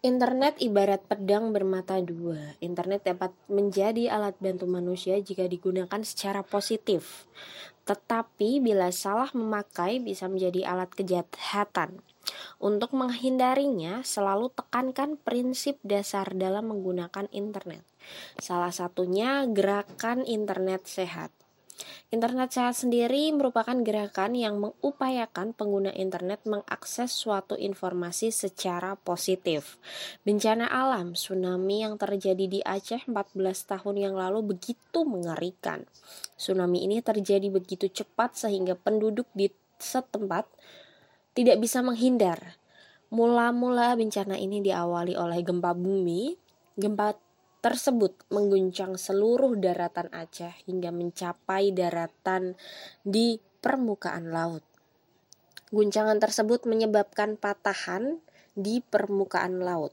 [0.00, 2.56] Internet ibarat pedang bermata dua.
[2.64, 7.28] Internet dapat menjadi alat bantu manusia jika digunakan secara positif.
[7.84, 12.00] Tetapi bila salah memakai bisa menjadi alat kejahatan.
[12.56, 17.84] Untuk menghindarinya, selalu tekankan prinsip dasar dalam menggunakan internet.
[18.40, 21.28] Salah satunya gerakan internet sehat.
[22.10, 29.78] Internet sehat sendiri merupakan gerakan yang mengupayakan pengguna internet mengakses suatu informasi secara positif.
[30.26, 33.38] Bencana alam tsunami yang terjadi di Aceh 14
[33.70, 35.86] tahun yang lalu begitu mengerikan.
[36.34, 39.46] Tsunami ini terjadi begitu cepat sehingga penduduk di
[39.78, 40.50] setempat
[41.32, 42.58] tidak bisa menghindar.
[43.10, 46.34] Mula-mula bencana ini diawali oleh gempa bumi,
[46.78, 47.29] gempa
[47.64, 52.60] tersebut mengguncang seluruh daratan Aceh hingga mencapai daratan
[53.00, 54.64] di permukaan laut.
[55.72, 58.20] Guncangan tersebut menyebabkan patahan
[58.52, 59.88] di permukaan laut.